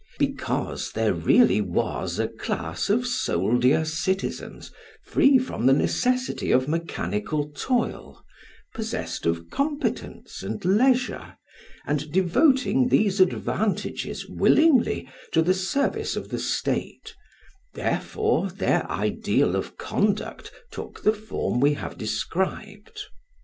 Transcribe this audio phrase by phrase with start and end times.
[0.17, 4.71] Because there really was a class of soldier citizens
[5.03, 8.25] free from the necessity of mechanical toil,
[8.73, 11.37] possessed of competence and leisure,
[11.85, 17.13] and devoting these advantages willingly to the service of the State,
[17.75, 23.01] therefore their ideal of conduct took the form we have described.